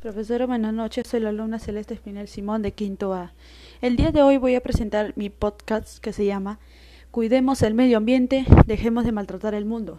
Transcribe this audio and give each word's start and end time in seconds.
Profesora, 0.00 0.44
buenas 0.44 0.74
noches. 0.74 1.06
Soy 1.06 1.20
la 1.20 1.30
alumna 1.30 1.58
Celeste 1.58 1.94
Espinel 1.94 2.28
Simón 2.28 2.60
de 2.60 2.72
Quinto 2.72 3.14
A. 3.14 3.32
El 3.80 3.96
día 3.96 4.12
de 4.12 4.22
hoy 4.22 4.36
voy 4.36 4.54
a 4.54 4.60
presentar 4.60 5.14
mi 5.16 5.30
podcast 5.30 5.98
que 6.00 6.12
se 6.12 6.26
llama 6.26 6.58
Cuidemos 7.10 7.62
el 7.62 7.72
medio 7.72 7.96
ambiente, 7.96 8.44
dejemos 8.66 9.06
de 9.06 9.12
maltratar 9.12 9.54
el 9.54 9.64
mundo. 9.64 9.98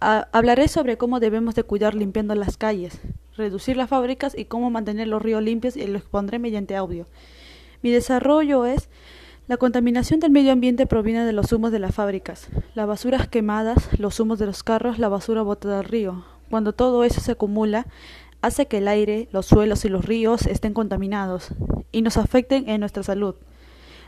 Hablaré 0.00 0.66
sobre 0.66 0.98
cómo 0.98 1.20
debemos 1.20 1.54
de 1.54 1.62
cuidar 1.62 1.94
limpiando 1.94 2.34
las 2.34 2.56
calles, 2.56 3.00
reducir 3.36 3.76
las 3.76 3.90
fábricas 3.90 4.36
y 4.36 4.46
cómo 4.46 4.70
mantener 4.70 5.06
los 5.06 5.22
ríos 5.22 5.42
limpios 5.42 5.76
y 5.76 5.86
lo 5.86 5.96
expondré 5.96 6.40
mediante 6.40 6.74
audio. 6.74 7.06
Mi 7.80 7.92
desarrollo 7.92 8.66
es 8.66 8.88
la 9.46 9.56
contaminación 9.56 10.18
del 10.18 10.32
medio 10.32 10.50
ambiente 10.50 10.86
proviene 10.86 11.24
de 11.24 11.32
los 11.32 11.52
humos 11.52 11.70
de 11.70 11.78
las 11.78 11.94
fábricas, 11.94 12.48
las 12.74 12.88
basuras 12.88 13.28
quemadas, 13.28 13.88
los 14.00 14.18
humos 14.18 14.40
de 14.40 14.46
los 14.46 14.64
carros, 14.64 14.98
la 14.98 15.08
basura 15.08 15.42
botada 15.42 15.78
al 15.78 15.84
río. 15.84 16.24
Cuando 16.50 16.72
todo 16.72 17.04
eso 17.04 17.20
se 17.20 17.32
acumula, 17.32 17.86
hace 18.42 18.66
que 18.66 18.78
el 18.78 18.88
aire, 18.88 19.28
los 19.32 19.46
suelos 19.46 19.84
y 19.84 19.88
los 19.88 20.04
ríos 20.04 20.46
estén 20.46 20.74
contaminados 20.74 21.50
y 21.92 22.02
nos 22.02 22.16
afecten 22.16 22.68
en 22.68 22.80
nuestra 22.80 23.02
salud. 23.02 23.34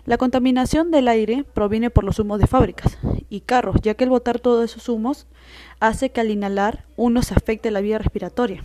La 0.07 0.17
contaminación 0.17 0.91
del 0.91 1.09
aire 1.09 1.45
proviene 1.45 1.91
por 1.91 2.05
los 2.05 2.19
humos 2.19 2.41
de 2.41 2.47
fábricas 2.47 2.99
y 3.29 3.41
carros, 3.41 3.77
ya 3.83 3.95
que 3.95 4.05
el 4.05 4.11
botar 4.11 4.41
todos 4.41 4.71
esos 4.71 4.89
humos 4.89 5.27
hace 5.79 6.11
que 6.11 6.21
al 6.21 6.31
inhalar 6.31 6.85
uno 6.97 7.23
se 7.23 7.35
afecte 7.35 7.71
la 7.71 7.81
vía 7.81 7.99
respiratoria, 7.99 8.65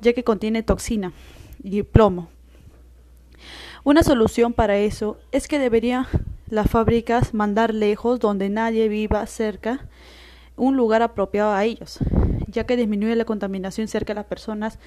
ya 0.00 0.14
que 0.14 0.24
contiene 0.24 0.62
toxina 0.62 1.12
y 1.62 1.82
plomo. 1.82 2.28
Una 3.84 4.02
solución 4.02 4.54
para 4.54 4.78
eso 4.78 5.18
es 5.32 5.46
que 5.46 5.58
deberían 5.58 6.06
las 6.48 6.70
fábricas 6.70 7.34
mandar 7.34 7.74
lejos 7.74 8.18
donde 8.18 8.48
nadie 8.48 8.88
viva 8.88 9.26
cerca 9.26 9.86
un 10.56 10.76
lugar 10.76 11.02
apropiado 11.02 11.52
a 11.52 11.64
ellos, 11.64 11.98
ya 12.54 12.64
que 12.64 12.76
disminuye 12.76 13.14
la 13.16 13.24
contaminación 13.24 13.88
cerca 13.88 14.14
de 14.14 14.20
las 14.20 14.26
personas 14.26 14.78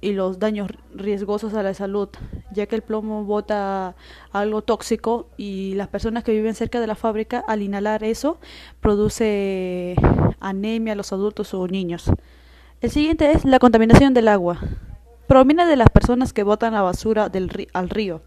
y 0.00 0.12
los 0.12 0.38
daños 0.38 0.70
riesgosos 0.94 1.54
a 1.54 1.62
la 1.62 1.72
salud, 1.72 2.10
ya 2.52 2.66
que 2.66 2.76
el 2.76 2.82
plomo 2.82 3.24
bota 3.24 3.96
algo 4.30 4.62
tóxico 4.62 5.28
y 5.38 5.74
las 5.74 5.88
personas 5.88 6.22
que 6.22 6.32
viven 6.32 6.54
cerca 6.54 6.78
de 6.78 6.86
la 6.86 6.94
fábrica 6.94 7.42
al 7.48 7.62
inhalar 7.62 8.04
eso 8.04 8.38
produce 8.80 9.96
anemia 10.38 10.92
a 10.92 10.96
los 10.96 11.12
adultos 11.12 11.54
o 11.54 11.66
niños. 11.66 12.10
El 12.82 12.90
siguiente 12.90 13.32
es 13.32 13.46
la 13.46 13.58
contaminación 13.58 14.12
del 14.12 14.28
agua. 14.28 14.60
Proviene 15.26 15.66
de 15.66 15.76
las 15.76 15.88
personas 15.88 16.34
que 16.34 16.42
botan 16.42 16.74
la 16.74 16.82
basura 16.82 17.30
del 17.30 17.68
al 17.72 17.88
río, 17.88 18.20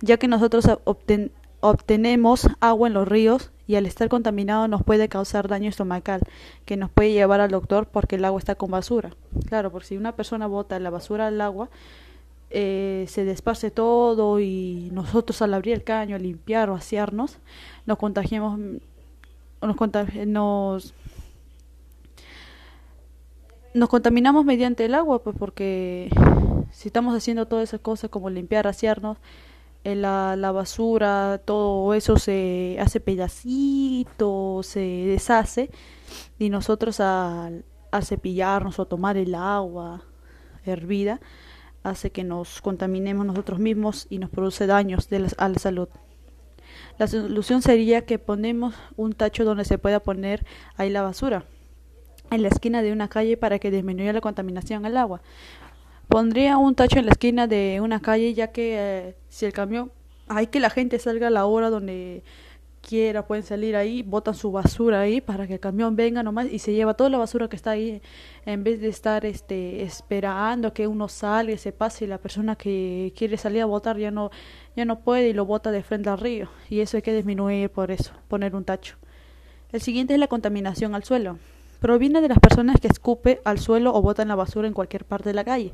ya 0.00 0.16
que 0.16 0.26
nosotros 0.26 0.66
obtenemos 0.84 1.41
agua 1.62 2.88
en 2.88 2.94
los 2.94 3.08
ríos 3.08 3.50
y 3.66 3.76
al 3.76 3.86
estar 3.86 4.08
contaminado 4.08 4.68
nos 4.68 4.82
puede 4.82 5.08
causar 5.08 5.48
daño 5.48 5.68
estomacal, 5.68 6.20
que 6.66 6.76
nos 6.76 6.90
puede 6.90 7.12
llevar 7.12 7.40
al 7.40 7.50
doctor 7.50 7.86
porque 7.86 8.16
el 8.16 8.24
agua 8.24 8.38
está 8.38 8.54
con 8.54 8.70
basura. 8.70 9.14
Claro, 9.46 9.70
porque 9.70 9.88
si 9.88 9.96
una 9.96 10.12
persona 10.12 10.46
bota 10.46 10.78
la 10.78 10.90
basura 10.90 11.28
al 11.28 11.40
agua, 11.40 11.70
eh, 12.50 13.06
se 13.08 13.24
desparce 13.24 13.70
todo 13.70 14.38
y 14.40 14.90
nosotros 14.92 15.40
al 15.40 15.54
abrir 15.54 15.74
el 15.74 15.84
caño, 15.84 16.18
limpiar 16.18 16.68
o 16.68 16.74
asearnos, 16.74 17.38
nos 17.86 17.96
contagiamos, 17.96 18.58
nos, 19.62 19.76
nos, 20.26 20.94
nos 23.72 23.88
contaminamos 23.88 24.44
mediante 24.44 24.84
el 24.84 24.94
agua, 24.94 25.22
pues 25.22 25.34
porque 25.38 26.10
si 26.72 26.88
estamos 26.88 27.16
haciendo 27.16 27.46
todas 27.46 27.70
esas 27.70 27.80
cosas 27.80 28.10
como 28.10 28.28
limpiar, 28.28 28.66
asearnos, 28.66 29.16
la, 29.84 30.36
la, 30.36 30.52
basura, 30.52 31.40
todo 31.44 31.94
eso 31.94 32.16
se 32.16 32.76
hace 32.80 33.00
pedacito, 33.00 34.60
se 34.62 34.80
deshace 34.80 35.70
y 36.38 36.50
nosotros 36.50 37.00
al, 37.00 37.64
cepillarnos 38.02 38.78
o 38.78 38.86
tomar 38.86 39.16
el 39.16 39.34
agua 39.34 40.04
hervida 40.64 41.20
hace 41.82 42.10
que 42.10 42.24
nos 42.24 42.62
contaminemos 42.62 43.26
nosotros 43.26 43.58
mismos 43.58 44.06
y 44.08 44.18
nos 44.18 44.30
produce 44.30 44.66
daños 44.66 45.08
de 45.08 45.28
a 45.36 45.48
la 45.48 45.58
salud. 45.58 45.88
La 46.98 47.06
solución 47.08 47.62
sería 47.62 48.04
que 48.06 48.18
ponemos 48.18 48.74
un 48.96 49.12
tacho 49.12 49.44
donde 49.44 49.64
se 49.64 49.78
pueda 49.78 50.00
poner 50.00 50.46
ahí 50.76 50.90
la 50.90 51.02
basura 51.02 51.44
en 52.30 52.42
la 52.42 52.48
esquina 52.48 52.82
de 52.82 52.92
una 52.92 53.08
calle 53.08 53.36
para 53.36 53.58
que 53.58 53.70
disminuya 53.70 54.12
la 54.12 54.20
contaminación 54.20 54.86
al 54.86 54.96
agua. 54.96 55.20
Pondría 56.08 56.58
un 56.58 56.74
tacho 56.74 56.98
en 56.98 57.06
la 57.06 57.12
esquina 57.12 57.46
de 57.46 57.80
una 57.80 58.00
calle 58.00 58.34
ya 58.34 58.48
que 58.48 58.76
eh, 58.78 59.16
si 59.28 59.46
el 59.46 59.52
camión, 59.52 59.92
hay 60.28 60.48
que 60.48 60.60
la 60.60 60.70
gente 60.70 60.98
salga 60.98 61.28
a 61.28 61.30
la 61.30 61.46
hora 61.46 61.70
donde 61.70 62.22
quiera, 62.82 63.26
pueden 63.26 63.44
salir 63.44 63.76
ahí, 63.76 64.02
botan 64.02 64.34
su 64.34 64.52
basura 64.52 65.00
ahí 65.00 65.20
para 65.20 65.46
que 65.46 65.54
el 65.54 65.60
camión 65.60 65.96
venga 65.96 66.22
nomás 66.22 66.52
y 66.52 66.58
se 66.58 66.74
lleva 66.74 66.94
toda 66.94 67.08
la 67.08 67.18
basura 67.18 67.48
que 67.48 67.56
está 67.56 67.70
ahí 67.70 68.02
en 68.44 68.64
vez 68.64 68.80
de 68.80 68.88
estar 68.88 69.24
este 69.24 69.82
esperando 69.82 70.74
que 70.74 70.86
uno 70.86 71.08
salga 71.08 71.56
se 71.56 71.72
pase 71.72 72.04
y 72.04 72.08
la 72.08 72.18
persona 72.18 72.56
que 72.56 73.12
quiere 73.16 73.36
salir 73.36 73.62
a 73.62 73.66
botar 73.66 73.96
ya 73.98 74.10
no 74.10 74.30
ya 74.76 74.84
no 74.84 75.00
puede 75.00 75.28
y 75.28 75.32
lo 75.32 75.46
bota 75.46 75.70
de 75.70 75.82
frente 75.82 76.10
al 76.10 76.18
río 76.18 76.48
y 76.68 76.80
eso 76.80 76.96
hay 76.96 77.02
que 77.02 77.14
disminuir 77.14 77.70
por 77.70 77.90
eso, 77.90 78.12
poner 78.28 78.54
un 78.54 78.64
tacho. 78.64 78.96
El 79.70 79.80
siguiente 79.80 80.14
es 80.14 80.20
la 80.20 80.28
contaminación 80.28 80.94
al 80.94 81.04
suelo 81.04 81.38
proviene 81.82 82.20
de 82.20 82.28
las 82.28 82.38
personas 82.38 82.80
que 82.80 82.86
escupe 82.86 83.40
al 83.44 83.58
suelo 83.58 83.92
o 83.92 84.00
botan 84.00 84.28
la 84.28 84.36
basura 84.36 84.68
en 84.68 84.72
cualquier 84.72 85.04
parte 85.04 85.28
de 85.30 85.34
la 85.34 85.44
calle. 85.44 85.72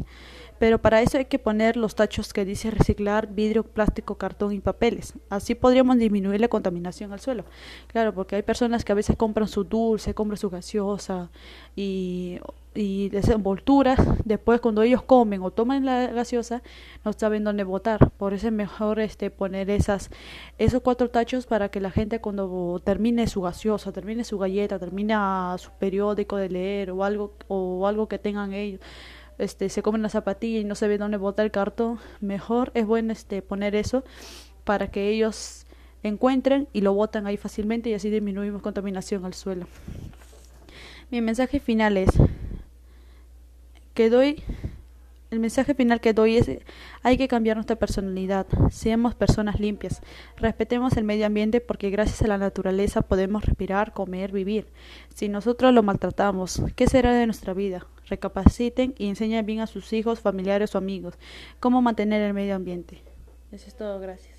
Pero 0.58 0.78
para 0.78 1.02
eso 1.02 1.18
hay 1.18 1.26
que 1.26 1.38
poner 1.38 1.76
los 1.76 1.94
tachos 1.94 2.32
que 2.32 2.44
dice 2.44 2.70
reciclar 2.70 3.28
vidrio, 3.28 3.62
plástico, 3.64 4.16
cartón 4.16 4.52
y 4.52 4.60
papeles. 4.60 5.14
Así 5.30 5.54
podríamos 5.54 5.98
disminuir 5.98 6.40
la 6.40 6.48
contaminación 6.48 7.12
al 7.12 7.20
suelo. 7.20 7.44
Claro, 7.88 8.14
porque 8.14 8.36
hay 8.36 8.42
personas 8.42 8.84
que 8.84 8.92
a 8.92 8.94
veces 8.94 9.16
compran 9.16 9.48
su 9.48 9.64
dulce, 9.64 10.14
compran 10.14 10.38
su 10.38 10.50
gaseosa 10.50 11.30
y 11.76 12.38
y 12.74 13.08
después 13.08 14.60
cuando 14.60 14.82
ellos 14.82 15.02
comen 15.02 15.42
o 15.42 15.50
toman 15.50 15.84
la 15.84 16.06
gaseosa, 16.08 16.62
no 17.04 17.12
saben 17.12 17.42
dónde 17.42 17.64
botar. 17.64 18.10
Por 18.12 18.34
eso 18.34 18.46
es 18.46 18.52
mejor 18.52 19.00
este 19.00 19.30
poner 19.30 19.68
esas 19.70 20.10
esos 20.58 20.80
cuatro 20.82 21.10
tachos 21.10 21.46
para 21.46 21.70
que 21.70 21.80
la 21.80 21.90
gente 21.90 22.20
cuando 22.20 22.80
termine 22.84 23.26
su 23.26 23.40
gaseosa, 23.42 23.90
termine 23.90 24.22
su 24.22 24.38
galleta, 24.38 24.78
termina 24.78 25.56
su 25.58 25.70
periódico 25.72 26.36
de 26.36 26.50
leer 26.50 26.90
o 26.92 27.02
algo 27.02 27.32
o 27.48 27.86
algo 27.86 28.06
que 28.06 28.18
tengan 28.18 28.52
ellos, 28.52 28.80
este 29.38 29.68
se 29.68 29.82
comen 29.82 30.02
la 30.02 30.08
zapatilla 30.08 30.58
y 30.58 30.64
no 30.64 30.74
se 30.74 30.88
ve 30.88 30.98
dónde 30.98 31.16
botar 31.16 31.44
el 31.44 31.50
cartón, 31.50 31.98
mejor 32.20 32.70
es 32.74 32.86
bueno 32.86 33.12
este 33.12 33.42
poner 33.42 33.74
eso 33.74 34.04
para 34.64 34.90
que 34.90 35.08
ellos 35.08 35.64
encuentren 36.02 36.68
y 36.72 36.80
lo 36.82 36.92
botan 36.92 37.26
ahí 37.26 37.36
fácilmente 37.36 37.90
y 37.90 37.94
así 37.94 38.10
disminuimos 38.10 38.62
contaminación 38.62 39.24
al 39.24 39.34
suelo. 39.34 39.66
Mi 41.10 41.20
mensaje 41.20 41.60
final 41.60 41.96
es 41.96 42.10
que 43.94 44.10
doy, 44.10 44.42
el 45.30 45.40
mensaje 45.40 45.74
final 45.74 46.00
que 46.00 46.12
doy 46.12 46.36
es 46.36 46.50
hay 47.02 47.16
que 47.16 47.28
cambiar 47.28 47.56
nuestra 47.56 47.76
personalidad, 47.76 48.46
seamos 48.70 49.14
personas 49.14 49.60
limpias, 49.60 50.00
respetemos 50.36 50.96
el 50.96 51.04
medio 51.04 51.26
ambiente 51.26 51.60
porque 51.60 51.90
gracias 51.90 52.22
a 52.22 52.28
la 52.28 52.38
naturaleza 52.38 53.02
podemos 53.02 53.44
respirar, 53.44 53.92
comer, 53.92 54.32
vivir. 54.32 54.66
Si 55.14 55.28
nosotros 55.28 55.74
lo 55.74 55.82
maltratamos, 55.82 56.62
¿qué 56.76 56.86
será 56.86 57.12
de 57.12 57.26
nuestra 57.26 57.52
vida? 57.54 57.86
Recapaciten 58.06 58.94
y 58.96 59.08
enseñen 59.08 59.44
bien 59.44 59.60
a 59.60 59.66
sus 59.66 59.92
hijos, 59.92 60.20
familiares 60.20 60.74
o 60.74 60.78
amigos 60.78 61.18
cómo 61.60 61.82
mantener 61.82 62.22
el 62.22 62.34
medio 62.34 62.54
ambiente. 62.54 63.02
Eso 63.52 63.68
es 63.68 63.76
todo, 63.76 63.98
gracias. 64.00 64.36